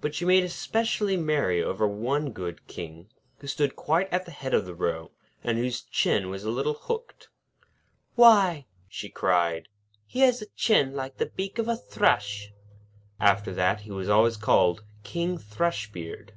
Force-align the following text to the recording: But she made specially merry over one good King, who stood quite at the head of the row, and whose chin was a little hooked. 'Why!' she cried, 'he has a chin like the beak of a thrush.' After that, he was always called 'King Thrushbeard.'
But 0.00 0.14
she 0.14 0.24
made 0.24 0.48
specially 0.52 1.16
merry 1.16 1.60
over 1.60 1.88
one 1.88 2.30
good 2.30 2.68
King, 2.68 3.08
who 3.40 3.48
stood 3.48 3.74
quite 3.74 4.08
at 4.12 4.24
the 4.24 4.30
head 4.30 4.54
of 4.54 4.64
the 4.64 4.76
row, 4.76 5.10
and 5.42 5.58
whose 5.58 5.82
chin 5.82 6.30
was 6.30 6.44
a 6.44 6.50
little 6.52 6.74
hooked. 6.74 7.30
'Why!' 8.14 8.66
she 8.88 9.08
cried, 9.08 9.66
'he 10.06 10.20
has 10.20 10.40
a 10.40 10.46
chin 10.54 10.94
like 10.94 11.16
the 11.16 11.26
beak 11.26 11.58
of 11.58 11.66
a 11.66 11.74
thrush.' 11.76 12.52
After 13.18 13.52
that, 13.54 13.80
he 13.80 13.90
was 13.90 14.08
always 14.08 14.36
called 14.36 14.84
'King 15.02 15.36
Thrushbeard.' 15.36 16.34